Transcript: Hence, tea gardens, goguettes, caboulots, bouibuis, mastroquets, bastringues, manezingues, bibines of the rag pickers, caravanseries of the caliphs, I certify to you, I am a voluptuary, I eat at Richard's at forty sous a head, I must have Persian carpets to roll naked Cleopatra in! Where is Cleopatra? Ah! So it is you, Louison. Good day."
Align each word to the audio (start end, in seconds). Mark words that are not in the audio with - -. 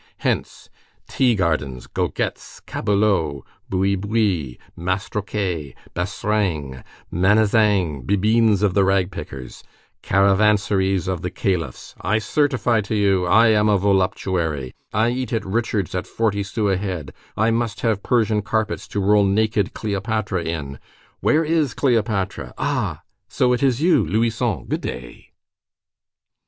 Hence, 0.17 0.67
tea 1.07 1.35
gardens, 1.35 1.85
goguettes, 1.85 2.59
caboulots, 2.65 3.43
bouibuis, 3.69 4.57
mastroquets, 4.75 5.75
bastringues, 5.93 6.81
manezingues, 7.13 8.03
bibines 8.07 8.63
of 8.63 8.73
the 8.73 8.83
rag 8.83 9.11
pickers, 9.11 9.63
caravanseries 10.01 11.07
of 11.07 11.21
the 11.21 11.29
caliphs, 11.29 11.93
I 12.01 12.17
certify 12.17 12.81
to 12.81 12.95
you, 12.95 13.27
I 13.27 13.49
am 13.49 13.69
a 13.69 13.77
voluptuary, 13.77 14.73
I 14.91 15.11
eat 15.11 15.31
at 15.33 15.45
Richard's 15.45 15.93
at 15.93 16.07
forty 16.07 16.41
sous 16.41 16.73
a 16.73 16.77
head, 16.77 17.13
I 17.37 17.51
must 17.51 17.81
have 17.81 18.01
Persian 18.01 18.41
carpets 18.41 18.87
to 18.87 18.99
roll 18.99 19.23
naked 19.23 19.75
Cleopatra 19.75 20.43
in! 20.43 20.79
Where 21.19 21.43
is 21.45 21.75
Cleopatra? 21.75 22.55
Ah! 22.57 23.03
So 23.29 23.53
it 23.53 23.61
is 23.61 23.83
you, 23.83 24.03
Louison. 24.03 24.65
Good 24.67 24.81
day." 24.81 25.29